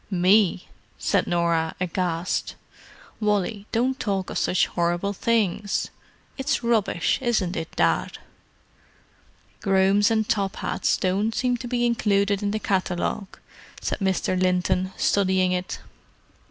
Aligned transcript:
"Me!" 0.09 0.67
said 0.97 1.27
Norah, 1.27 1.75
aghast. 1.79 2.55
"Wally, 3.19 3.67
don't 3.71 3.99
talk 3.99 4.31
of 4.31 4.37
such 4.39 4.65
horrible 4.65 5.13
things. 5.13 5.91
It's 6.39 6.63
rubbish, 6.63 7.19
isn't 7.21 7.55
it, 7.55 7.69
Dad?" 7.75 8.17
"Grooms 9.61 10.09
and 10.09 10.27
top 10.27 10.55
hats 10.55 10.97
don't 10.97 11.35
seem 11.35 11.55
to 11.57 11.67
be 11.67 11.85
included 11.85 12.41
in 12.41 12.49
the 12.49 12.57
catalogue," 12.57 13.37
said 13.79 13.99
Mr. 13.99 14.41
Linton, 14.41 14.91
studying 14.97 15.51
it. 15.51 15.77